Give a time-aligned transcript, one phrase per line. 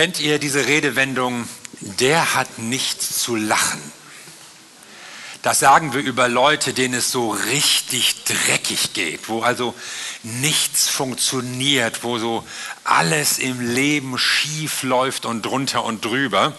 [0.00, 1.46] Kennt ihr diese Redewendung,
[1.82, 3.82] der hat nichts zu lachen?
[5.42, 9.74] Das sagen wir über Leute, denen es so richtig dreckig geht, wo also
[10.22, 12.46] nichts funktioniert, wo so
[12.82, 16.54] alles im Leben schief läuft und drunter und drüber.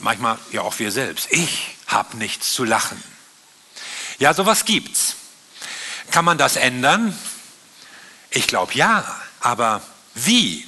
[0.00, 1.28] Manchmal ja auch wir selbst.
[1.30, 3.00] Ich habe nichts zu lachen.
[4.18, 5.14] Ja, sowas gibt's.
[6.10, 7.16] Kann man das ändern?
[8.30, 9.04] Ich glaube ja,
[9.38, 9.80] aber
[10.16, 10.67] wie?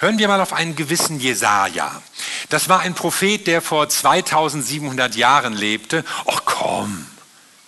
[0.00, 2.02] Hören wir mal auf einen gewissen Jesaja.
[2.48, 6.06] Das war ein Prophet, der vor 2700 Jahren lebte.
[6.26, 7.06] Ach komm,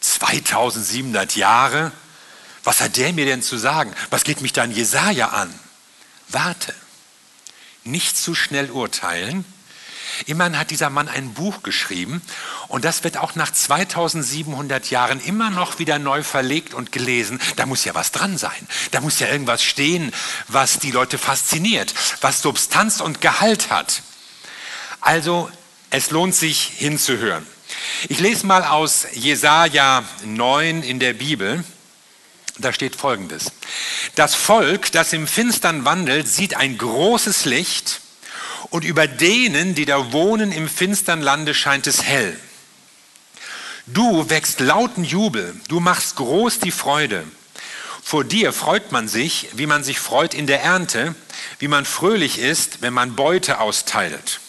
[0.00, 1.92] 2700 Jahre?
[2.64, 3.92] Was hat der mir denn zu sagen?
[4.08, 5.52] Was geht mich dann Jesaja an?
[6.28, 6.74] Warte,
[7.84, 9.44] nicht zu schnell urteilen.
[10.26, 12.22] Immerhin hat dieser Mann ein Buch geschrieben
[12.68, 17.40] und das wird auch nach 2700 Jahren immer noch wieder neu verlegt und gelesen.
[17.56, 18.66] Da muss ja was dran sein.
[18.90, 20.12] Da muss ja irgendwas stehen,
[20.48, 24.02] was die Leute fasziniert, was Substanz und Gehalt hat.
[25.00, 25.50] Also,
[25.90, 27.46] es lohnt sich hinzuhören.
[28.08, 31.64] Ich lese mal aus Jesaja 9 in der Bibel.
[32.58, 33.52] Da steht folgendes:
[34.14, 38.01] Das Volk, das im Finstern wandelt, sieht ein großes Licht
[38.70, 42.38] und über denen, die da wohnen im finstern Lande, scheint es hell.
[43.86, 47.24] Du wächst lauten Jubel, du machst groß die Freude.
[48.02, 51.14] Vor dir freut man sich, wie man sich freut in der Ernte,
[51.58, 54.40] wie man fröhlich ist, wenn man Beute austeilt.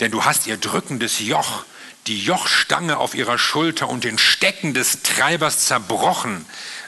[0.00, 1.64] Denn du hast ihr drückendes Joch,
[2.06, 6.46] die Jochstange auf ihrer Schulter und den Stecken des Treibers zerbrochen,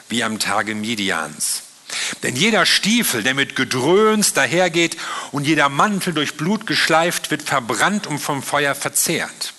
[0.09, 1.63] wie am Tage Midians.
[2.23, 4.97] Denn jeder Stiefel, der mit Gedröhns dahergeht
[5.31, 9.53] und jeder Mantel durch Blut geschleift, wird verbrannt und vom Feuer verzehrt.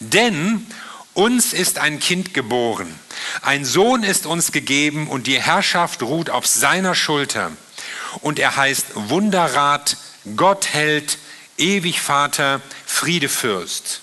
[0.00, 0.66] Denn
[1.14, 2.98] uns ist ein Kind geboren,
[3.42, 7.52] ein Sohn ist uns gegeben und die Herrschaft ruht auf seiner Schulter.
[8.20, 9.96] Und er heißt Wunderrat,
[10.36, 11.18] Gottheld,
[11.56, 14.00] ewig Vater, Friedefürst.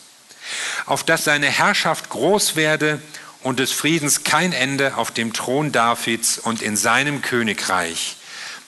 [0.85, 3.01] Auf dass seine Herrschaft groß werde
[3.45, 8.15] und des Friedens kein Ende auf dem Thron Davids und in seinem Königreich,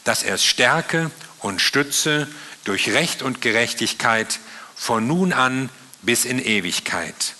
[0.03, 1.09] dass er es stärke
[1.39, 2.27] und stütze
[2.63, 4.37] durch Recht und Gerechtigkeit
[4.75, 5.69] von nun an
[6.03, 7.33] bis in Ewigkeit.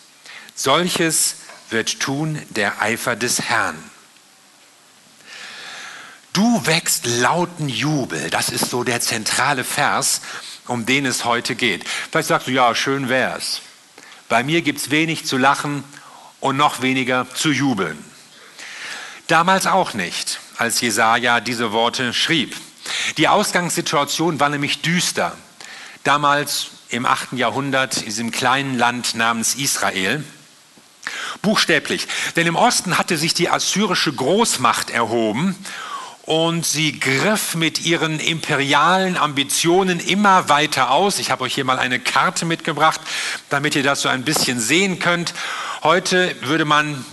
[0.56, 1.36] Solches
[1.70, 3.78] wird tun der Eifer des Herrn.
[6.34, 8.32] Du wächst lauten Jubel.
[8.32, 10.22] Das ist so der zentrale Vers,
[10.66, 11.88] um den es heute geht.
[12.10, 13.62] Vielleicht sagst du, ja, schön wär's.
[14.28, 15.84] Bei mir gibt es wenig zu lachen
[16.40, 17.98] und noch weniger zu jubeln.
[19.28, 22.56] Damals auch nicht, als Jesaja diese Worte schrieb.
[23.18, 25.36] Die Ausgangssituation war nämlich düster.
[26.04, 27.34] Damals im 8.
[27.34, 30.24] Jahrhundert in diesem kleinen Land namens Israel.
[31.42, 32.08] Buchstäblich.
[32.36, 35.56] Denn im Osten hatte sich die assyrische Großmacht erhoben
[36.28, 41.20] und sie griff mit ihren imperialen Ambitionen immer weiter aus.
[41.20, 43.00] Ich habe euch hier mal eine Karte mitgebracht,
[43.50, 45.34] damit ihr das so ein bisschen sehen könnt.
[45.84, 47.06] Heute würde man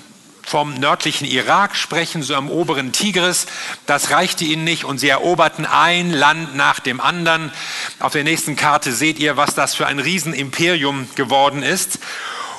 [0.45, 3.47] vom nördlichen Irak sprechen, so am oberen Tigris.
[3.87, 7.53] Das reichte ihnen nicht und sie eroberten ein Land nach dem anderen.
[8.01, 12.01] Auf der nächsten Karte seht ihr, was das für ein Riesenimperium geworden ist.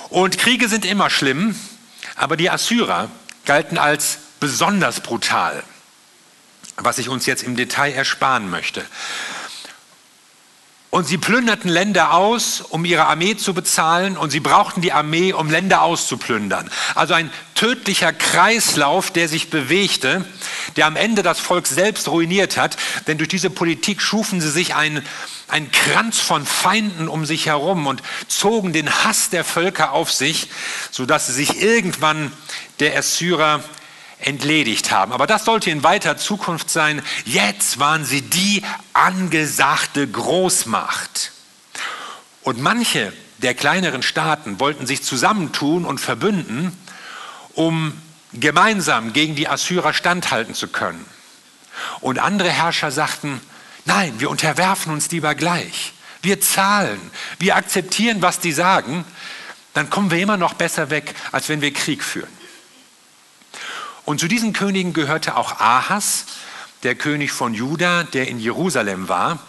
[0.09, 1.59] Und Kriege sind immer schlimm,
[2.15, 3.09] aber die Assyrer
[3.43, 5.61] galten als besonders brutal,
[6.77, 8.85] was ich uns jetzt im Detail ersparen möchte.
[10.95, 15.33] Und sie plünderten Länder aus, um ihre Armee zu bezahlen, und sie brauchten die Armee,
[15.33, 16.71] um Länder auszuplündern.
[16.95, 20.23] Also ein tödlicher Kreislauf, der sich bewegte,
[20.77, 24.73] der am Ende das Volk selbst ruiniert hat, denn durch diese Politik schufen sie sich
[24.73, 25.05] einen,
[25.49, 30.49] einen Kranz von Feinden um sich herum und zogen den Hass der Völker auf sich,
[30.91, 32.31] sodass sie sich irgendwann
[32.79, 33.61] der Assyrer
[34.19, 35.11] entledigt haben.
[35.11, 37.01] Aber das sollte in weiter Zukunft sein.
[37.25, 41.31] Jetzt waren sie die angesagte Großmacht.
[42.41, 46.75] Und manche der kleineren Staaten wollten sich zusammentun und verbünden,
[47.53, 47.93] um
[48.33, 51.05] gemeinsam gegen die Assyrer standhalten zu können.
[52.01, 53.41] Und andere Herrscher sagten,
[53.85, 55.93] nein, wir unterwerfen uns lieber gleich.
[56.21, 56.99] Wir zahlen,
[57.39, 59.05] wir akzeptieren, was die sagen,
[59.73, 62.34] dann kommen wir immer noch besser weg, als wenn wir Krieg führen.
[64.05, 66.25] Und zu diesen Königen gehörte auch Ahas,
[66.83, 69.39] der König von Juda, der in Jerusalem war,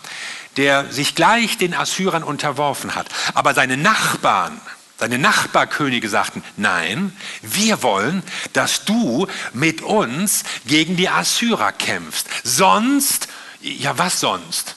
[0.57, 3.09] der sich gleich den Assyrern unterworfen hat.
[3.35, 4.59] Aber seine Nachbarn,
[4.99, 8.23] seine Nachbarkönige sagten, nein, wir wollen,
[8.55, 12.27] dass du mit uns gegen die Assyrer kämpfst.
[12.43, 13.29] Sonst,
[13.61, 14.77] ja was sonst?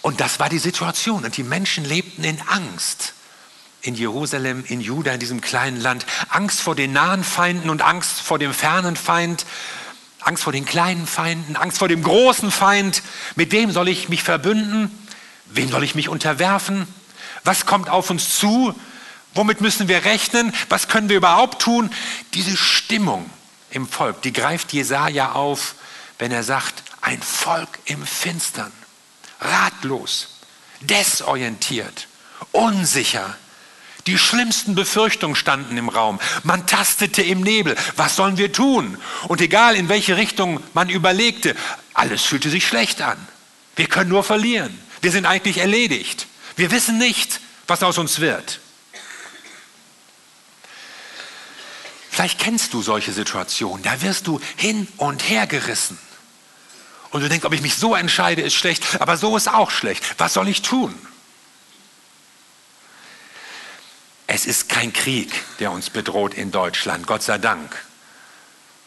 [0.00, 1.24] Und das war die Situation.
[1.24, 3.12] Und die Menschen lebten in Angst
[3.82, 6.06] in Jerusalem, in Juda, in diesem kleinen Land.
[6.28, 9.46] Angst vor den nahen Feinden und Angst vor dem fernen Feind.
[10.20, 13.02] Angst vor den kleinen Feinden, Angst vor dem großen Feind.
[13.36, 14.90] Mit wem soll ich mich verbünden?
[15.46, 16.88] Wem soll ich mich unterwerfen?
[17.44, 18.74] Was kommt auf uns zu?
[19.34, 20.52] Womit müssen wir rechnen?
[20.68, 21.90] Was können wir überhaupt tun?
[22.34, 23.30] Diese Stimmung
[23.70, 25.76] im Volk, die greift Jesaja auf,
[26.18, 28.72] wenn er sagt, ein Volk im Finstern,
[29.40, 30.40] ratlos,
[30.80, 32.08] desorientiert,
[32.50, 33.36] unsicher.
[34.06, 36.20] Die schlimmsten Befürchtungen standen im Raum.
[36.44, 37.76] Man tastete im Nebel.
[37.96, 38.98] Was sollen wir tun?
[39.26, 41.56] Und egal in welche Richtung man überlegte,
[41.92, 43.18] alles fühlte sich schlecht an.
[43.74, 44.78] Wir können nur verlieren.
[45.02, 46.26] Wir sind eigentlich erledigt.
[46.54, 48.60] Wir wissen nicht, was aus uns wird.
[52.10, 53.82] Vielleicht kennst du solche Situationen.
[53.82, 55.98] Da wirst du hin und her gerissen.
[57.10, 60.02] Und du denkst, ob ich mich so entscheide, ist schlecht, aber so ist auch schlecht.
[60.18, 60.94] Was soll ich tun?
[64.36, 67.74] Es ist kein Krieg, der uns bedroht in Deutschland, Gott sei Dank.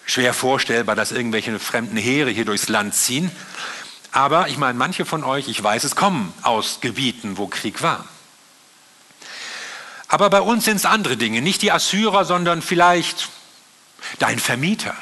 [0.06, 3.31] Schwer vorstellbar, dass irgendwelche fremden Heere hier durchs Land ziehen.
[4.12, 8.07] Aber ich meine, manche von euch, ich weiß es, kommen aus Gebieten, wo Krieg war.
[10.07, 13.30] Aber bei uns sind es andere Dinge, nicht die Assyrer, sondern vielleicht
[14.19, 14.95] dein Vermieter.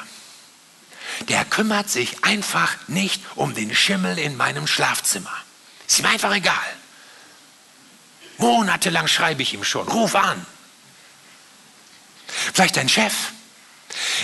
[1.28, 5.36] Der kümmert sich einfach nicht um den Schimmel in meinem Schlafzimmer.
[5.86, 6.56] Ist ihm einfach egal.
[8.38, 10.44] Monatelang schreibe ich ihm schon, ruf an.
[12.54, 13.14] Vielleicht dein Chef,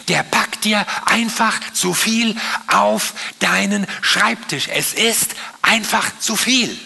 [0.09, 2.37] der packt dir einfach zu viel
[2.69, 4.69] auf deinen Schreibtisch.
[4.69, 6.79] Es ist einfach zu viel.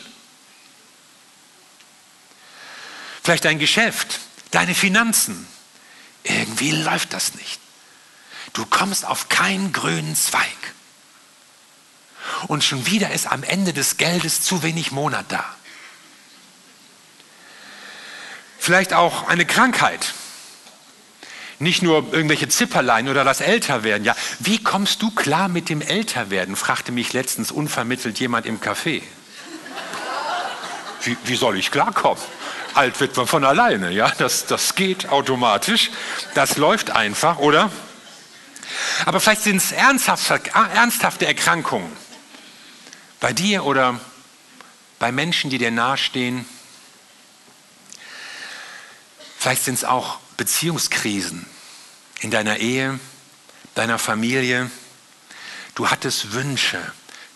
[3.22, 4.20] Vielleicht dein Geschäft,
[4.50, 5.46] deine Finanzen.
[6.22, 7.60] Irgendwie läuft das nicht.
[8.52, 10.56] Du kommst auf keinen grünen Zweig.
[12.46, 15.44] Und schon wieder ist am Ende des Geldes zu wenig Monat da.
[18.68, 20.12] Vielleicht auch eine Krankheit.
[21.58, 24.04] Nicht nur irgendwelche Zipperlein oder das Älterwerden.
[24.04, 26.54] Ja, wie kommst du klar mit dem Älterwerden?
[26.54, 29.00] fragte mich letztens unvermittelt jemand im Café.
[31.02, 32.22] Wie, wie soll ich klarkommen?
[32.74, 33.90] alt wird man von alleine.
[33.90, 34.12] Ja?
[34.18, 35.90] Das, das geht automatisch.
[36.34, 37.70] Das läuft einfach, oder?
[39.06, 40.42] Aber vielleicht sind es ernsthafte,
[40.74, 41.90] ernsthafte Erkrankungen.
[43.18, 43.98] Bei dir oder
[44.98, 46.44] bei Menschen, die dir nahestehen.
[49.38, 51.46] Vielleicht sind es auch Beziehungskrisen
[52.20, 52.98] in deiner Ehe,
[53.76, 54.68] deiner Familie.
[55.76, 56.80] Du hattest Wünsche,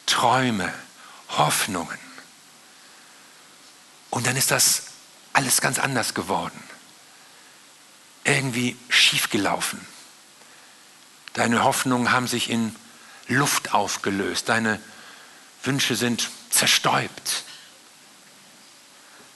[0.06, 0.74] Träume,
[1.28, 1.98] Hoffnungen.
[4.10, 4.82] Und dann ist das
[5.32, 6.60] alles ganz anders geworden.
[8.24, 9.80] Irgendwie schiefgelaufen.
[11.34, 12.74] Deine Hoffnungen haben sich in
[13.28, 14.48] Luft aufgelöst.
[14.48, 14.80] Deine
[15.62, 17.44] Wünsche sind zerstäubt.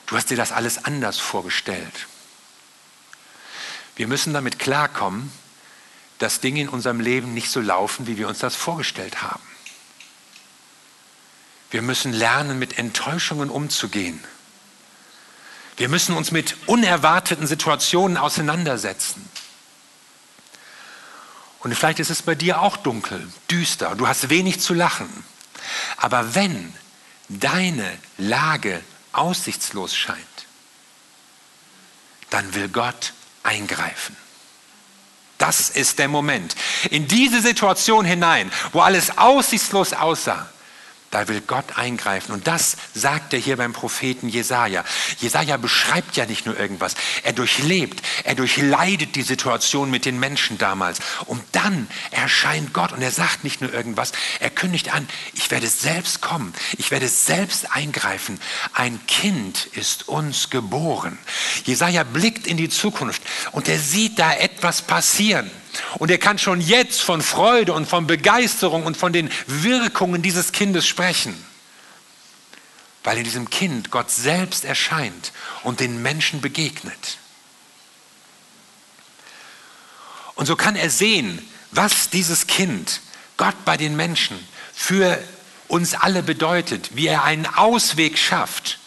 [0.07, 2.09] Du hast dir das alles anders vorgestellt.
[3.97, 5.33] Wir müssen damit klarkommen,
[6.19, 9.43] dass Dinge in unserem Leben nicht so laufen, wie wir uns das vorgestellt haben.
[11.71, 14.23] Wir müssen lernen, mit Enttäuschungen umzugehen.
[15.77, 19.29] Wir müssen uns mit unerwarteten Situationen auseinandersetzen.
[21.61, 25.25] Und vielleicht ist es bei dir auch dunkel, düster, du hast wenig zu lachen.
[25.97, 26.73] Aber wenn
[27.29, 28.83] deine Lage
[29.13, 30.19] aussichtslos scheint,
[32.31, 33.13] dann will Gott
[33.47, 34.17] eingreifen.
[35.39, 36.57] Das ist der Moment.
[36.91, 40.49] In diese Situation hinein, wo alles aussichtslos aussah,
[41.17, 42.33] da will Gott eingreifen.
[42.33, 44.85] Und das sagt er hier beim Propheten Jesaja.
[45.19, 46.95] Jesaja beschreibt ja nicht nur irgendwas.
[47.23, 50.99] Er durchlebt, er durchleidet die Situation mit den Menschen damals.
[51.25, 54.13] Und dann erscheint Gott und er sagt nicht nur irgendwas.
[54.41, 56.53] Er kündigt an, ich werde selbst kommen.
[56.77, 58.39] Ich werde selbst eingreifen.
[58.75, 61.19] Ein Kind ist uns geboren.
[61.65, 65.51] Jesaja blickt in die Zukunft und er sieht da etwas passieren.
[65.99, 70.53] Und er kann schon jetzt von Freude und von Begeisterung und von den Wirkungen dieses
[70.53, 71.35] Kindes sprechen,
[73.05, 77.19] weil in diesem Kind Gott selbst erscheint und den Menschen begegnet.
[80.35, 83.01] Und so kann er sehen, was dieses Kind,
[83.37, 84.39] Gott bei den Menschen,
[84.75, 85.19] für
[85.69, 88.79] uns alle bedeutet, wie er einen Ausweg schafft,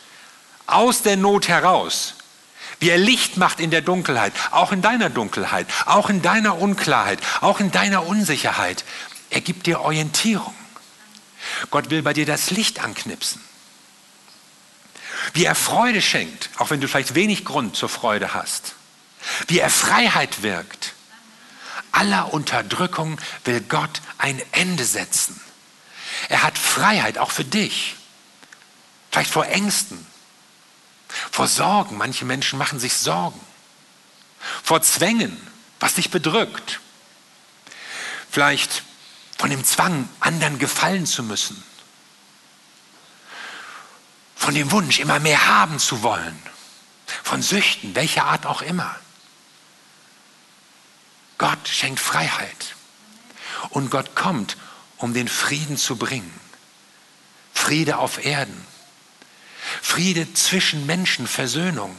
[0.68, 2.16] aus der Not heraus
[2.80, 7.20] wie er Licht macht in der Dunkelheit, auch in deiner Dunkelheit, auch in deiner Unklarheit,
[7.42, 8.86] auch in deiner Unsicherheit.
[9.30, 10.56] Er gibt dir Orientierung.
[11.72, 13.42] Gott will bei dir das Licht anknipsen.
[15.34, 18.76] Wie er Freude schenkt, auch wenn du vielleicht wenig Grund zur Freude hast.
[19.48, 20.94] Wie er Freiheit wirkt.
[21.92, 25.40] Aller Unterdrückung will Gott ein Ende setzen.
[26.30, 27.96] Er hat Freiheit auch für dich.
[29.12, 30.06] Vielleicht vor Ängsten,
[31.10, 33.40] vor Sorgen, manche Menschen machen sich Sorgen.
[34.64, 35.36] Vor Zwängen,
[35.80, 36.80] was dich bedrückt.
[38.32, 38.84] Vielleicht
[39.38, 41.64] von dem Zwang, anderen gefallen zu müssen,
[44.36, 46.42] von dem Wunsch, immer mehr haben zu wollen,
[47.24, 48.96] von Süchten, welcher Art auch immer.
[51.38, 52.76] Gott schenkt Freiheit.
[53.70, 54.58] Und Gott kommt,
[54.98, 56.40] um den Frieden zu bringen.
[57.54, 58.66] Friede auf Erden.
[59.82, 61.96] Friede zwischen Menschen, Versöhnung.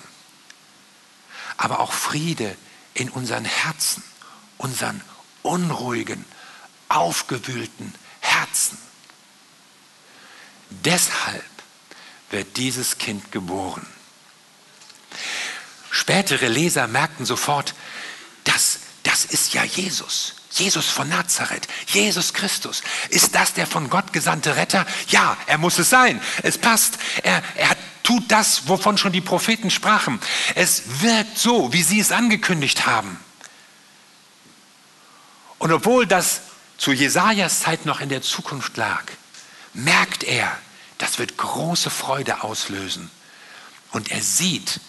[1.57, 2.57] Aber auch Friede
[2.95, 4.03] in unseren Herzen,
[4.59, 5.00] unseren
[5.43, 6.25] unruhigen,
[6.89, 8.79] aufgewühlten Herzen.
[10.71, 11.45] Deshalb
[12.31, 13.87] wird dieses Kind geboren.
[15.91, 17.75] Spätere Leser merkten sofort,
[18.45, 20.37] das, das ist ja Jesus.
[20.50, 22.83] Jesus von Nazareth, Jesus Christus.
[23.09, 24.85] Ist das der von Gott gesandte Retter?
[25.09, 26.21] Ja, er muss es sein.
[26.42, 26.99] Es passt.
[27.23, 30.21] Er, er tut das, wovon schon die Propheten sprachen.
[30.57, 33.19] Es wirkt so, wie sie es angekündigt haben.
[35.59, 36.40] Und obwohl das
[36.78, 39.04] zu Jesajas Zeit noch in der Zukunft lag,
[39.75, 40.50] merkt er,
[40.99, 43.11] das wird große Freude auslösen.
[43.92, 44.80] Und er sieht,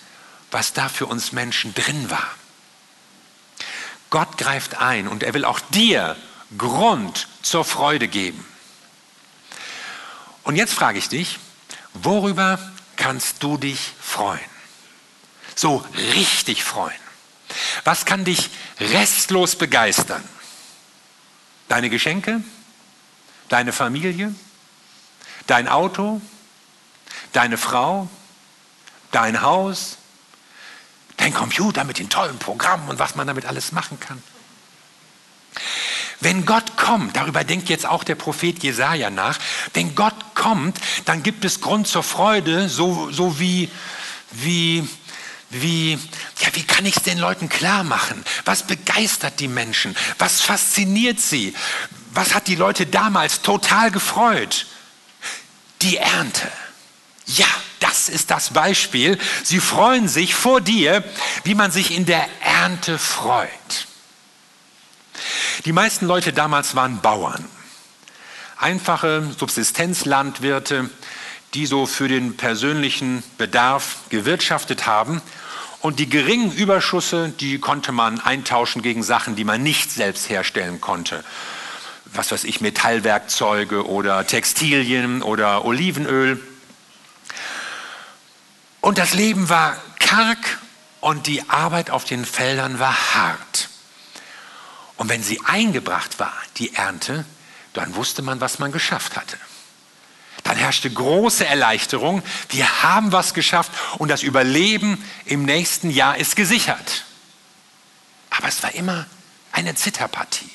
[0.49, 2.27] was da für uns Menschen drin war.
[4.11, 6.15] Gott greift ein und er will auch dir
[6.57, 8.45] Grund zur Freude geben.
[10.43, 11.39] Und jetzt frage ich dich,
[11.93, 12.59] worüber
[12.97, 14.39] kannst du dich freuen?
[15.55, 16.99] So richtig freuen.
[17.85, 18.49] Was kann dich
[18.79, 20.23] restlos begeistern?
[21.69, 22.43] Deine Geschenke?
[23.47, 24.35] Deine Familie?
[25.47, 26.21] Dein Auto?
[27.31, 28.09] Deine Frau?
[29.11, 29.97] Dein Haus?
[31.17, 34.21] Dein Computer mit den tollen Programmen und was man damit alles machen kann?
[36.19, 39.39] Wenn Gott kommt, darüber denkt jetzt auch der Prophet Jesaja nach,
[39.73, 43.69] wenn Gott kommt, dann gibt es Grund zur Freude, so, so wie,
[44.31, 44.87] wie,
[45.49, 48.23] wie, ja, wie kann ich es den Leuten klar machen?
[48.45, 49.95] Was begeistert die Menschen?
[50.19, 51.55] Was fasziniert sie?
[52.13, 54.67] Was hat die Leute damals total gefreut?
[55.81, 56.51] Die Ernte.
[57.25, 57.47] Ja,
[57.91, 59.17] das ist das Beispiel.
[59.43, 61.03] Sie freuen sich vor dir,
[61.43, 63.49] wie man sich in der Ernte freut.
[65.65, 67.45] Die meisten Leute damals waren Bauern.
[68.57, 70.89] Einfache Subsistenzlandwirte,
[71.53, 75.21] die so für den persönlichen Bedarf gewirtschaftet haben
[75.81, 80.79] und die geringen Überschüsse, die konnte man eintauschen gegen Sachen, die man nicht selbst herstellen
[80.79, 81.25] konnte.
[82.05, 86.41] Was weiß ich, Metallwerkzeuge oder Textilien oder Olivenöl.
[88.81, 90.59] Und das Leben war karg
[90.99, 93.69] und die Arbeit auf den Feldern war hart.
[94.97, 97.25] Und wenn sie eingebracht war, die Ernte,
[97.73, 99.37] dann wusste man, was man geschafft hatte
[100.43, 102.23] dann herrschte große Erleichterung.
[102.49, 107.05] Wir haben was geschafft und das Überleben im nächsten Jahr ist gesichert.
[108.29, 109.05] Aber es war immer
[109.51, 110.49] eine Zitterpartie.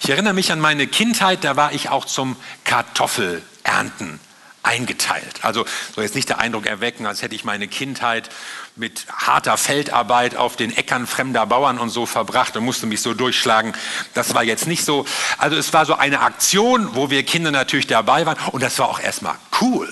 [0.00, 4.20] Ich erinnere mich an meine Kindheit, da war ich auch zum Kartoffelernten
[4.66, 5.40] eingeteilt.
[5.42, 8.28] Also soll jetzt nicht der Eindruck erwecken, als hätte ich meine Kindheit
[8.74, 13.14] mit harter Feldarbeit auf den Äckern fremder Bauern und so verbracht und musste mich so
[13.14, 13.72] durchschlagen.
[14.14, 15.06] Das war jetzt nicht so.
[15.38, 18.88] Also es war so eine Aktion, wo wir Kinder natürlich dabei waren und das war
[18.88, 19.88] auch erstmal cool.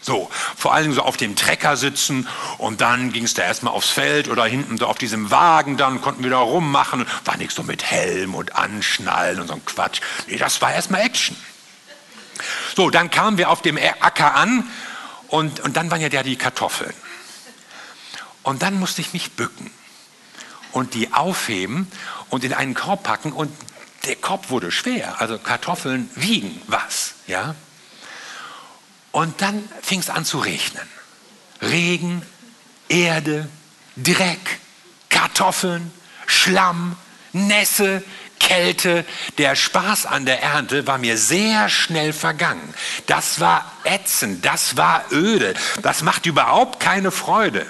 [0.00, 2.28] So, vor allem so auf dem Trecker sitzen
[2.58, 6.02] und dann ging es da erstmal aufs Feld oder hinten so auf diesem Wagen, dann
[6.02, 7.06] konnten wir da rummachen.
[7.24, 10.02] War nichts so mit Helm und Anschnallen und so ein Quatsch.
[10.26, 11.34] Nee, das war erstmal Action.
[12.74, 14.68] So, dann kamen wir auf dem Acker an
[15.28, 16.94] und, und dann waren ja da die Kartoffeln.
[18.42, 19.70] Und dann musste ich mich bücken
[20.72, 21.90] und die aufheben
[22.30, 23.50] und in einen Korb packen und
[24.06, 25.20] der Korb wurde schwer.
[25.20, 27.54] Also Kartoffeln wiegen was, ja.
[29.12, 30.86] Und dann fing es an zu regnen.
[31.62, 32.22] Regen,
[32.88, 33.48] Erde,
[33.96, 34.58] Dreck,
[35.08, 35.92] Kartoffeln,
[36.26, 36.96] Schlamm,
[37.32, 38.02] Nässe,
[38.38, 39.04] Kälte,
[39.38, 42.74] der Spaß an der Ernte war mir sehr schnell vergangen.
[43.06, 47.66] Das war ätzend, das war öde, das macht überhaupt keine Freude.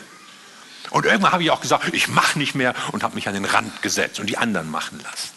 [0.90, 3.44] Und irgendwann habe ich auch gesagt, ich mache nicht mehr und habe mich an den
[3.44, 5.30] Rand gesetzt und die anderen machen lassen.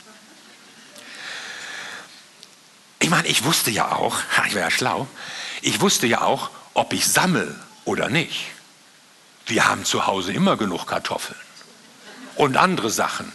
[3.00, 4.18] Ich meine, ich wusste ja auch,
[4.48, 5.08] ich war ja schlau,
[5.62, 7.56] ich wusste ja auch, ob ich sammle
[7.86, 8.52] oder nicht.
[9.46, 11.40] Wir haben zu Hause immer genug Kartoffeln
[12.36, 13.32] und andere Sachen.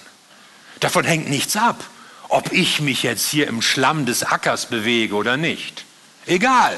[0.83, 1.85] Davon hängt nichts ab,
[2.29, 5.85] ob ich mich jetzt hier im Schlamm des Ackers bewege oder nicht.
[6.27, 6.77] Egal.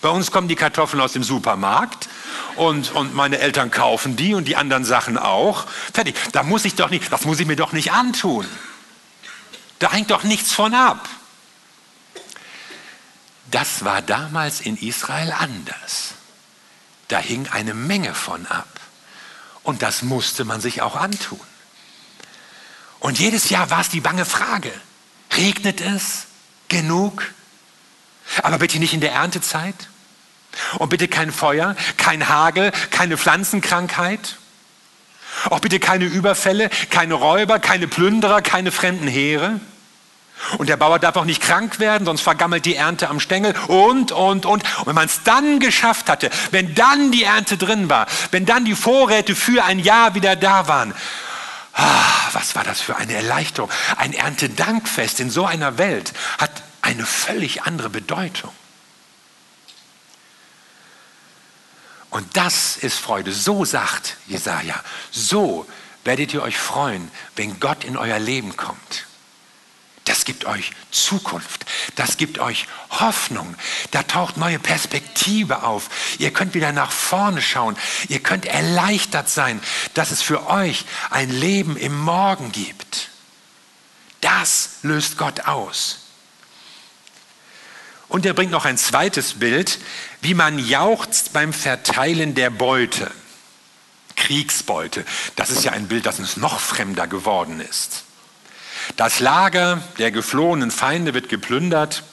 [0.00, 2.08] Bei uns kommen die Kartoffeln aus dem Supermarkt
[2.54, 5.66] und, und meine Eltern kaufen die und die anderen Sachen auch.
[5.92, 6.16] Fertig.
[6.32, 8.48] Da muss ich doch nicht, das muss ich mir doch nicht antun.
[9.78, 11.06] Da hängt doch nichts von ab.
[13.50, 16.14] Das war damals in Israel anders.
[17.08, 18.80] Da hing eine Menge von ab.
[19.64, 21.40] Und das musste man sich auch antun.
[23.06, 24.72] Und jedes Jahr war es die bange Frage,
[25.36, 26.26] regnet es
[26.66, 27.22] genug?
[28.42, 29.76] Aber bitte nicht in der Erntezeit?
[30.78, 34.38] Und bitte kein Feuer, kein Hagel, keine Pflanzenkrankheit?
[35.50, 39.60] Auch bitte keine Überfälle, keine Räuber, keine Plünderer, keine fremden Heere?
[40.58, 44.10] Und der Bauer darf auch nicht krank werden, sonst vergammelt die Ernte am Stängel und,
[44.10, 44.64] und, und.
[44.64, 48.64] Und wenn man es dann geschafft hatte, wenn dann die Ernte drin war, wenn dann
[48.64, 50.92] die Vorräte für ein Jahr wieder da waren,
[51.76, 53.70] ah, was war das für eine Erleichterung.
[53.96, 58.52] Ein Erntedankfest in so einer Welt hat eine völlig andere Bedeutung.
[62.10, 63.32] Und das ist Freude.
[63.32, 64.82] So sagt Jesaja.
[65.10, 65.66] So
[66.04, 69.05] werdet ihr euch freuen, wenn Gott in euer Leben kommt.
[70.26, 71.64] Gibt euch Zukunft.
[71.94, 73.54] Das gibt euch Hoffnung.
[73.92, 75.88] Da taucht neue Perspektive auf.
[76.18, 77.76] Ihr könnt wieder nach vorne schauen.
[78.08, 79.62] Ihr könnt erleichtert sein,
[79.94, 83.10] dass es für euch ein Leben im Morgen gibt.
[84.20, 86.00] Das löst Gott aus.
[88.08, 89.78] Und er bringt noch ein zweites Bild,
[90.22, 93.12] wie man jauchzt beim Verteilen der Beute.
[94.16, 95.04] Kriegsbeute.
[95.36, 98.02] Das ist ja ein Bild, das uns noch fremder geworden ist.
[98.94, 102.04] Das Lager der geflohenen Feinde wird geplündert.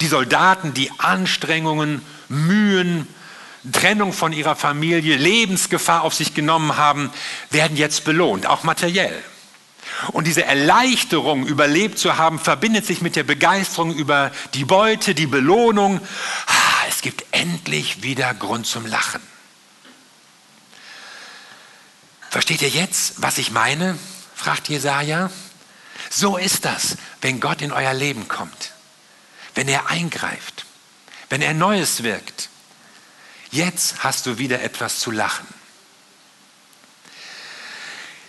[0.00, 3.08] Die Soldaten, die Anstrengungen, Mühen,
[3.72, 7.10] Trennung von ihrer Familie, Lebensgefahr auf sich genommen haben,
[7.50, 9.22] werden jetzt belohnt, auch materiell.
[10.12, 15.26] Und diese Erleichterung, überlebt zu haben, verbindet sich mit der Begeisterung über die Beute, die
[15.26, 16.00] Belohnung.
[16.88, 19.20] Es gibt endlich wieder Grund zum Lachen.
[22.28, 23.98] Versteht ihr jetzt, was ich meine?
[24.34, 25.30] fragt Jesaja.
[26.16, 28.70] So ist das, wenn Gott in euer Leben kommt,
[29.56, 30.64] wenn er eingreift,
[31.28, 32.50] wenn er Neues wirkt.
[33.50, 35.46] Jetzt hast du wieder etwas zu lachen.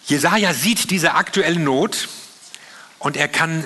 [0.08, 2.08] Jesaja sieht diese aktuelle Not
[2.98, 3.64] und er kann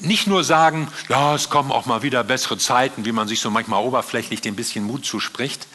[0.00, 3.50] nicht nur sagen, ja, es kommen auch mal wieder bessere Zeiten, wie man sich so
[3.50, 5.66] manchmal oberflächlich dem bisschen Mut zuspricht,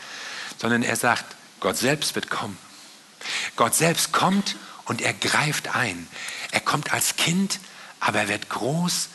[0.57, 1.25] sondern er sagt,
[1.59, 2.57] Gott selbst wird kommen.
[3.55, 4.55] Gott selbst kommt
[4.87, 6.07] und er greift ein.
[6.51, 7.59] Er kommt als Kind,
[7.99, 9.09] aber er wird groß.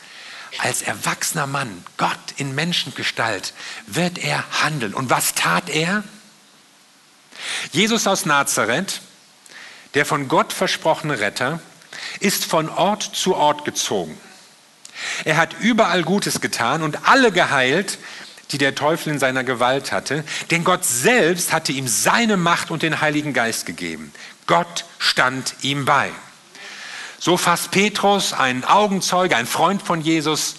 [0.59, 3.53] Als erwachsener Mann, Gott in Menschengestalt,
[3.87, 4.93] wird er handeln.
[4.93, 6.03] Und was tat er?
[7.71, 9.01] Jesus aus Nazareth,
[9.95, 11.59] der von Gott versprochene Retter,
[12.19, 14.17] ist von Ort zu Ort gezogen.
[15.25, 17.97] Er hat überall Gutes getan und alle geheilt,
[18.51, 22.83] die der Teufel in seiner Gewalt hatte, denn Gott selbst hatte ihm seine Macht und
[22.83, 24.13] den Heiligen Geist gegeben.
[24.47, 26.11] Gott stand ihm bei.
[27.19, 30.55] So fasst Petrus, ein Augenzeuge, ein Freund von Jesus,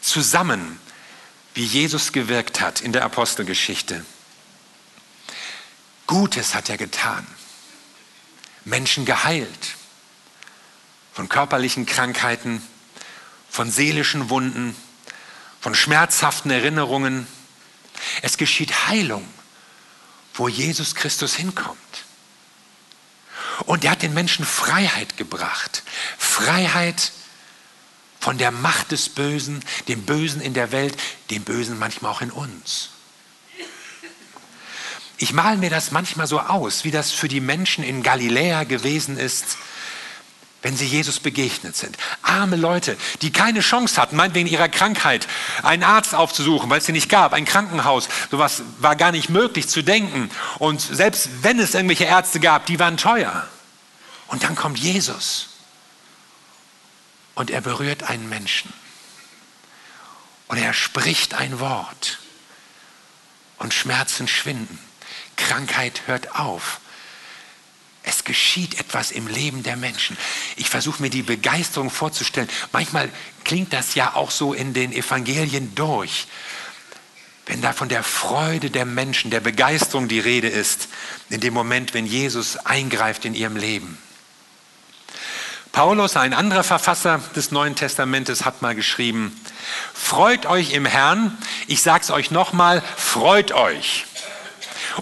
[0.00, 0.80] zusammen,
[1.54, 4.04] wie Jesus gewirkt hat in der Apostelgeschichte.
[6.06, 7.26] Gutes hat er getan.
[8.64, 9.76] Menschen geheilt
[11.12, 12.60] von körperlichen Krankheiten,
[13.48, 14.74] von seelischen Wunden,
[15.60, 17.28] von schmerzhaften Erinnerungen.
[18.20, 19.26] Es geschieht Heilung,
[20.34, 21.78] wo Jesus Christus hinkommt.
[23.66, 25.82] Und er hat den Menschen Freiheit gebracht.
[26.18, 27.12] Freiheit
[28.20, 30.96] von der Macht des Bösen, dem Bösen in der Welt,
[31.30, 32.90] dem Bösen manchmal auch in uns.
[35.18, 39.16] Ich male mir das manchmal so aus, wie das für die Menschen in Galiläa gewesen
[39.16, 39.58] ist,
[40.64, 41.98] wenn sie Jesus begegnet sind.
[42.22, 45.28] Arme Leute, die keine Chance hatten, meinetwegen ihrer Krankheit,
[45.62, 49.68] einen Arzt aufzusuchen, weil es sie nicht gab, ein Krankenhaus, sowas war gar nicht möglich
[49.68, 50.30] zu denken.
[50.58, 53.46] Und selbst wenn es irgendwelche Ärzte gab, die waren teuer.
[54.28, 55.50] Und dann kommt Jesus
[57.34, 58.72] und er berührt einen Menschen.
[60.48, 62.20] Und er spricht ein Wort
[63.58, 64.78] und Schmerzen schwinden.
[65.36, 66.80] Krankheit hört auf.
[68.24, 70.16] Es geschieht etwas im Leben der Menschen.
[70.56, 72.48] Ich versuche mir die Begeisterung vorzustellen.
[72.72, 73.10] Manchmal
[73.44, 76.26] klingt das ja auch so in den Evangelien durch.
[77.44, 80.88] Wenn da von der Freude der Menschen, der Begeisterung die Rede ist,
[81.28, 83.98] in dem Moment, wenn Jesus eingreift in ihrem Leben.
[85.72, 89.38] Paulus, ein anderer Verfasser des Neuen Testamentes, hat mal geschrieben,
[89.92, 94.06] freut euch im Herrn, ich sage es euch nochmal, freut euch.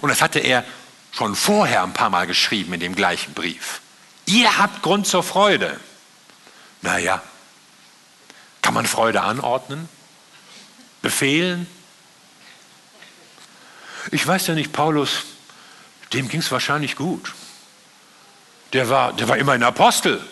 [0.01, 0.65] Und das hatte er
[1.13, 3.81] schon vorher ein paar Mal geschrieben in dem gleichen Brief.
[4.25, 5.79] Ihr habt Grund zur Freude.
[6.81, 7.21] Naja,
[8.61, 9.87] kann man Freude anordnen?
[11.01, 11.67] Befehlen?
[14.11, 15.23] Ich weiß ja nicht, Paulus,
[16.13, 17.33] dem ging es wahrscheinlich gut.
[18.73, 20.25] Der war, der war immer ein Apostel.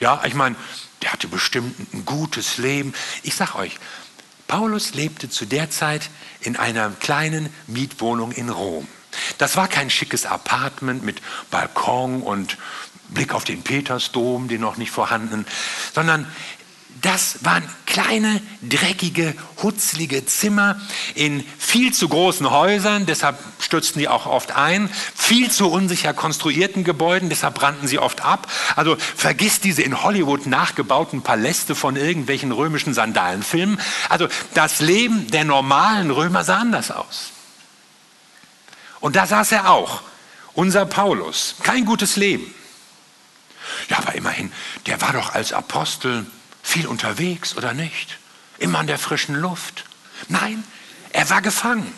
[0.00, 0.56] Ja, ich meine,
[1.02, 2.94] der hatte bestimmt ein gutes Leben.
[3.22, 3.78] Ich sag euch,
[4.46, 8.86] Paulus lebte zu der Zeit in einer kleinen Mietwohnung in Rom.
[9.38, 12.56] Das war kein schickes Apartment mit Balkon und
[13.08, 15.46] Blick auf den Petersdom, den noch nicht vorhandenen,
[15.94, 16.26] sondern
[17.02, 20.80] das waren kleine, dreckige, hutzlige Zimmer
[21.14, 26.84] in viel zu großen Häusern, deshalb stürzten die auch oft ein, viel zu unsicher konstruierten
[26.84, 28.46] Gebäuden, deshalb brannten sie oft ab.
[28.76, 33.80] Also vergiss diese in Hollywood nachgebauten Paläste von irgendwelchen römischen Sandalenfilmen.
[34.08, 37.31] Also das Leben der normalen Römer sah anders aus.
[39.02, 40.00] Und da saß er auch,
[40.54, 41.56] unser Paulus.
[41.62, 42.54] Kein gutes Leben.
[43.88, 44.52] Ja, aber immerhin,
[44.86, 46.24] der war doch als Apostel
[46.62, 48.18] viel unterwegs oder nicht?
[48.58, 49.84] Immer an der frischen Luft?
[50.28, 50.62] Nein,
[51.10, 51.92] er war gefangen.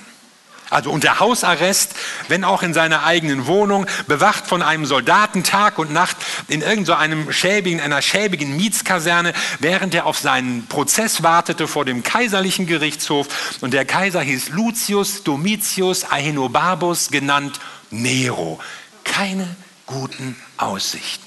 [0.70, 1.94] Also unter Hausarrest,
[2.28, 6.16] wenn auch in seiner eigenen Wohnung, bewacht von einem Soldaten Tag und Nacht
[6.48, 12.02] in irgendeinem so schäbigen, einer schäbigen Mietskaserne, während er auf seinen Prozess wartete vor dem
[12.02, 13.28] kaiserlichen Gerichtshof.
[13.60, 18.58] Und der Kaiser hieß Lucius Domitius Ahenobarbus, genannt Nero.
[19.04, 19.54] Keine
[19.86, 21.24] guten Aussichten.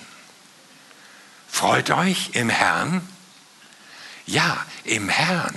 [1.47, 3.07] Freut euch im Herrn,
[4.25, 5.55] ja, im Herrn.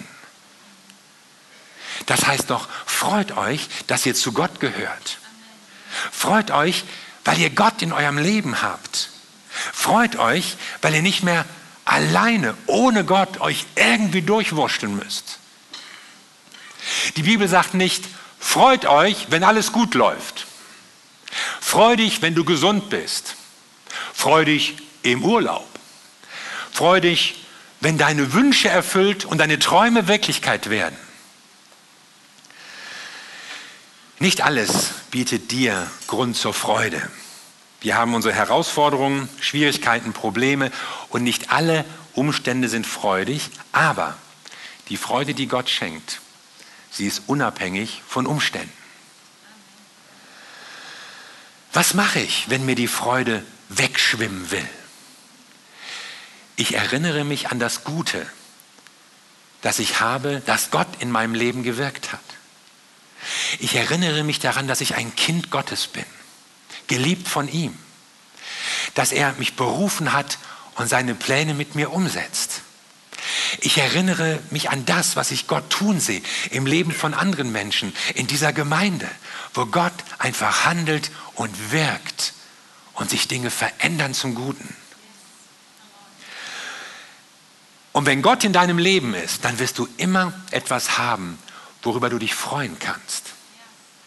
[2.07, 5.19] Das heißt doch, freut euch, dass ihr zu Gott gehört.
[6.11, 6.85] Freut euch,
[7.25, 9.11] weil ihr Gott in eurem Leben habt.
[9.51, 11.45] Freut euch, weil ihr nicht mehr
[11.85, 15.39] alleine, ohne Gott, euch irgendwie durchwurschteln müsst.
[17.17, 18.05] Die Bibel sagt nicht,
[18.39, 20.47] freut euch, wenn alles gut läuft.
[21.61, 23.37] Freu dich, wenn du gesund bist.
[24.15, 25.69] Freu dich im Urlaub.
[26.73, 27.45] Freu dich,
[27.81, 30.97] wenn deine Wünsche erfüllt und deine Träume Wirklichkeit werden.
[34.21, 37.11] Nicht alles bietet dir Grund zur Freude.
[37.81, 40.71] Wir haben unsere Herausforderungen, Schwierigkeiten, Probleme
[41.09, 44.17] und nicht alle Umstände sind freudig, aber
[44.89, 46.21] die Freude, die Gott schenkt,
[46.93, 48.73] sie ist unabhängig von Umständen.
[51.73, 54.69] Was mache ich, wenn mir die Freude wegschwimmen will?
[56.61, 58.27] ich erinnere mich an das Gute,
[59.63, 62.21] das ich habe, das Gott in meinem Leben gewirkt hat.
[63.59, 66.05] Ich erinnere mich daran, dass ich ein Kind Gottes bin,
[66.87, 67.77] geliebt von ihm,
[68.95, 70.39] dass er mich berufen hat
[70.77, 72.63] und seine Pläne mit mir umsetzt.
[73.61, 77.93] Ich erinnere mich an das, was ich Gott tun sehe im Leben von anderen Menschen,
[78.15, 79.09] in dieser Gemeinde,
[79.55, 82.33] wo Gott einfach handelt und wirkt
[82.95, 84.75] und sich Dinge verändern zum Guten.
[87.93, 91.39] Und wenn Gott in deinem Leben ist, dann wirst du immer etwas haben,
[91.83, 93.31] worüber du dich freuen kannst.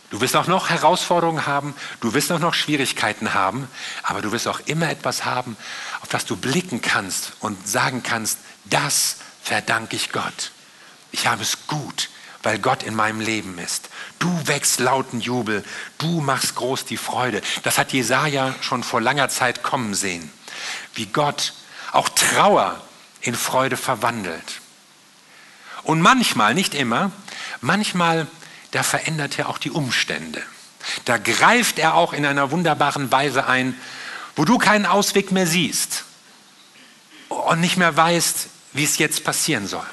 [0.10, 3.68] Du wirst auch noch Herausforderungen haben, du wirst auch noch Schwierigkeiten haben,
[4.04, 5.58] aber du wirst auch immer etwas haben,
[6.02, 10.52] auf das du blicken kannst und sagen kannst, das verdanke ich Gott.
[11.12, 12.10] Ich habe es gut,
[12.44, 13.90] weil Gott in meinem Leben ist.
[14.20, 15.64] Du wächst lauten Jubel,
[15.98, 17.42] du machst groß die Freude.
[17.64, 20.32] Das hat Jesaja schon vor langer Zeit kommen sehen.
[20.94, 21.54] Wie Gott
[21.92, 22.80] auch Trauer
[23.22, 24.62] in Freude verwandelt.
[25.84, 27.12] Und manchmal, nicht immer,
[27.62, 28.28] manchmal,
[28.72, 30.42] da verändert er auch die Umstände.
[31.06, 33.76] Da greift er auch in einer wunderbaren Weise ein,
[34.36, 36.04] wo du keinen Ausweg mehr siehst
[37.30, 39.86] und nicht mehr weißt, wie es jetzt passieren soll.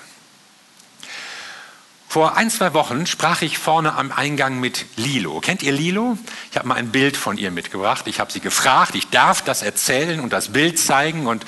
[2.09, 5.41] Vor ein, zwei Wochen sprach ich vorne am Eingang mit Lilo.
[5.41, 6.19] Kennt ihr Lilo?
[6.51, 8.09] Ich habe mal ein Bild von ihr mitgebracht.
[8.09, 11.29] Ich habe sie gefragt, ich darf das erzählen und das Bild zeigen.
[11.29, 11.47] Und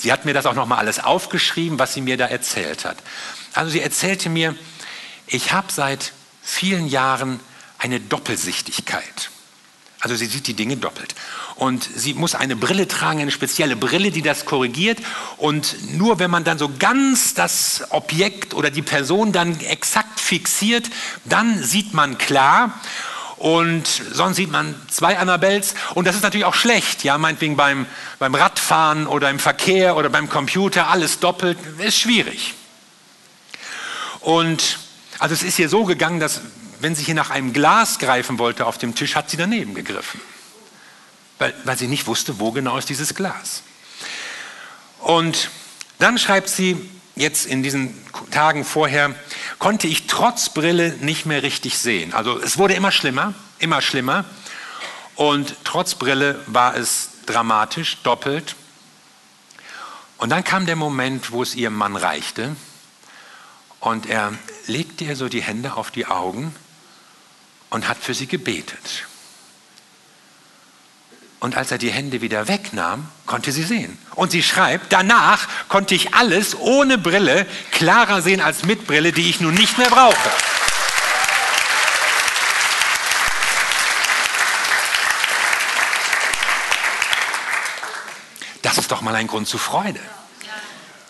[0.00, 2.96] Sie hat mir das auch nochmal alles aufgeschrieben, was sie mir da erzählt hat.
[3.52, 4.54] Also sie erzählte mir,
[5.30, 6.12] ich habe seit
[6.42, 7.40] vielen Jahren
[7.78, 9.30] eine Doppelsichtigkeit.
[10.00, 11.14] Also sie sieht die Dinge doppelt.
[11.56, 14.98] Und sie muss eine Brille tragen, eine spezielle Brille, die das korrigiert.
[15.36, 20.88] Und nur wenn man dann so ganz das Objekt oder die Person dann exakt fixiert,
[21.26, 22.80] dann sieht man klar
[23.36, 27.86] und sonst sieht man zwei Annabels und das ist natürlich auch schlecht, ja, meinetwegen beim,
[28.18, 32.52] beim Radfahren oder im Verkehr oder beim Computer, alles doppelt, ist schwierig.
[34.20, 34.78] Und
[35.20, 36.40] also es ist hier so gegangen, dass
[36.80, 40.18] wenn sie hier nach einem Glas greifen wollte auf dem Tisch, hat sie daneben gegriffen,
[41.38, 43.62] weil, weil sie nicht wusste, wo genau ist dieses Glas.
[44.98, 45.50] Und
[45.98, 47.94] dann schreibt sie jetzt in diesen
[48.30, 49.14] Tagen vorher,
[49.58, 52.14] konnte ich trotz Brille nicht mehr richtig sehen.
[52.14, 54.24] Also es wurde immer schlimmer, immer schlimmer.
[55.16, 58.56] Und trotz Brille war es dramatisch, doppelt.
[60.16, 62.56] Und dann kam der Moment, wo es ihrem Mann reichte.
[63.80, 64.34] Und er
[64.66, 66.54] legte ihr so die Hände auf die Augen
[67.70, 69.06] und hat für sie gebetet.
[71.40, 73.96] Und als er die Hände wieder wegnahm, konnte sie sehen.
[74.14, 79.30] Und sie schreibt, danach konnte ich alles ohne Brille klarer sehen als mit Brille, die
[79.30, 80.30] ich nun nicht mehr brauche.
[88.60, 90.00] Das ist doch mal ein Grund zur Freude.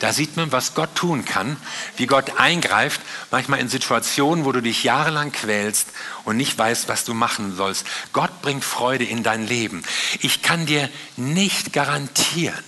[0.00, 1.58] Da sieht man, was Gott tun kann,
[1.98, 5.88] wie Gott eingreift, manchmal in Situationen, wo du dich jahrelang quälst
[6.24, 7.86] und nicht weißt, was du machen sollst.
[8.14, 9.82] Gott bringt Freude in dein Leben.
[10.20, 12.64] Ich kann dir nicht garantieren,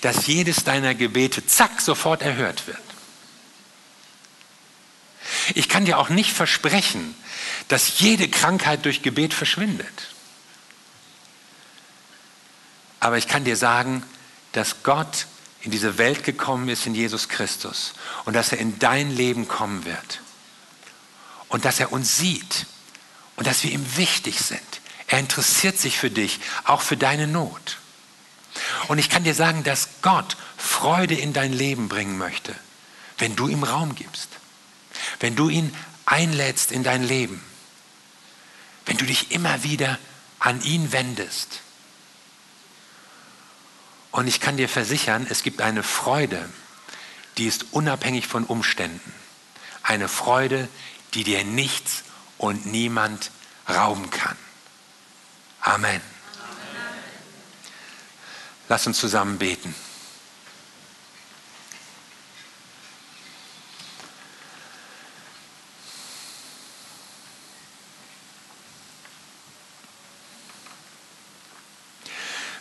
[0.00, 2.78] dass jedes deiner Gebete zack sofort erhört wird.
[5.54, 7.16] Ich kann dir auch nicht versprechen,
[7.66, 10.14] dass jede Krankheit durch Gebet verschwindet.
[13.00, 14.04] Aber ich kann dir sagen,
[14.52, 15.26] dass Gott
[15.62, 17.94] in diese Welt gekommen ist in Jesus Christus.
[18.24, 20.20] Und dass er in dein Leben kommen wird.
[21.48, 22.66] Und dass er uns sieht.
[23.36, 24.60] Und dass wir ihm wichtig sind.
[25.06, 27.78] Er interessiert sich für dich, auch für deine Not.
[28.88, 32.54] Und ich kann dir sagen, dass Gott Freude in dein Leben bringen möchte,
[33.18, 34.28] wenn du ihm Raum gibst,
[35.20, 37.42] wenn du ihn einlädst in dein Leben,
[38.86, 39.98] wenn du dich immer wieder
[40.40, 41.60] an ihn wendest
[44.10, 46.48] und ich kann dir versichern, es gibt eine Freude,
[47.36, 49.12] die ist unabhängig von Umständen.
[49.82, 50.68] Eine Freude,
[51.14, 52.04] die dir nichts
[52.36, 53.30] und niemand
[53.68, 54.36] rauben kann.
[55.60, 55.88] Amen.
[55.90, 56.00] Amen.
[58.68, 59.74] Lass uns zusammen beten.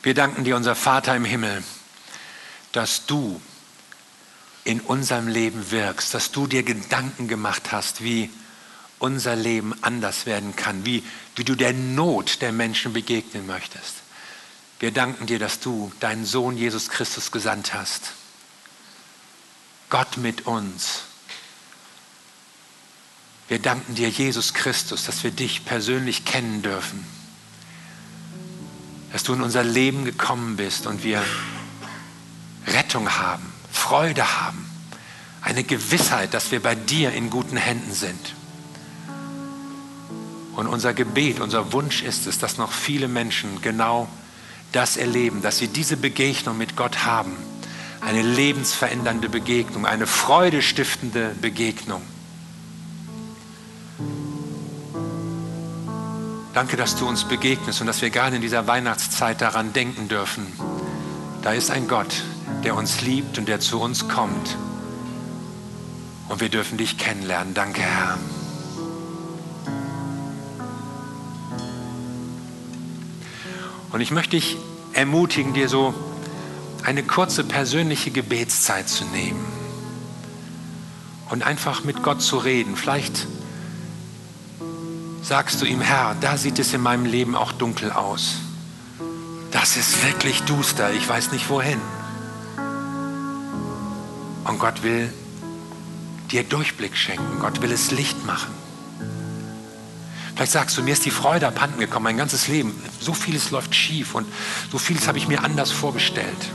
[0.08, 1.62] Wir danken dir, unser Vater im Himmel,
[2.72, 3.42] dass du
[4.64, 8.30] in unserem Leben wirkst, dass du dir Gedanken gemacht hast, wie
[9.00, 11.04] unser Leben anders werden kann, wie,
[11.36, 13.96] wie du der Not der Menschen begegnen möchtest.
[14.80, 18.14] Wir danken dir, dass du deinen Sohn Jesus Christus gesandt hast.
[19.90, 21.02] Gott mit uns.
[23.50, 27.17] Wir danken dir, Jesus Christus, dass wir dich persönlich kennen dürfen
[29.12, 31.24] dass du in unser Leben gekommen bist und wir
[32.68, 34.66] Rettung haben, Freude haben,
[35.42, 38.34] eine Gewissheit, dass wir bei dir in guten Händen sind.
[40.56, 44.08] Und unser Gebet, unser Wunsch ist es, dass noch viele Menschen genau
[44.72, 47.32] das erleben, dass sie diese Begegnung mit Gott haben.
[48.02, 52.02] Eine lebensverändernde Begegnung, eine freudestiftende Begegnung.
[56.58, 60.48] Danke, dass du uns begegnest und dass wir gerade in dieser Weihnachtszeit daran denken dürfen.
[61.44, 62.24] Da ist ein Gott,
[62.64, 64.58] der uns liebt und der zu uns kommt.
[66.30, 67.54] Und wir dürfen dich kennenlernen.
[67.54, 68.18] Danke, Herr.
[73.92, 74.58] Und ich möchte dich
[74.94, 75.94] ermutigen, dir so
[76.84, 79.46] eine kurze persönliche Gebetszeit zu nehmen
[81.30, 82.76] und einfach mit Gott zu reden.
[82.76, 83.28] Vielleicht
[85.28, 88.36] sagst du ihm, Herr, da sieht es in meinem Leben auch dunkel aus.
[89.52, 91.82] Das ist wirklich duster, ich weiß nicht wohin.
[94.46, 95.12] Und Gott will
[96.32, 98.54] dir Durchblick schenken, Gott will es Licht machen.
[100.34, 102.74] Vielleicht sagst du, mir ist die Freude abhanden gekommen, mein ganzes Leben.
[103.02, 104.26] So vieles läuft schief und
[104.72, 106.52] so vieles habe ich mir anders vorgestellt.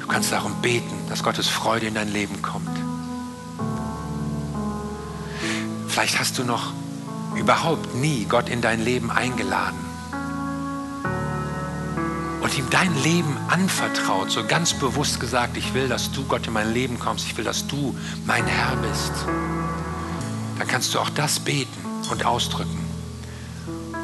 [0.00, 2.65] Du kannst darum beten, dass Gottes Freude in dein Leben kommt.
[5.96, 6.74] Vielleicht hast du noch
[7.36, 9.78] überhaupt nie Gott in dein Leben eingeladen
[12.42, 16.52] und ihm dein Leben anvertraut, so ganz bewusst gesagt, ich will, dass du Gott in
[16.52, 19.12] mein Leben kommst, ich will, dass du mein Herr bist.
[20.58, 22.78] Dann kannst du auch das beten und ausdrücken.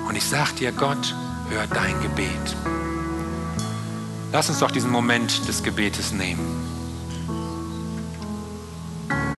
[0.09, 1.15] Und ich sage dir, Gott
[1.51, 2.57] hört dein Gebet.
[4.33, 6.62] Lass uns doch diesen Moment des Gebetes nehmen.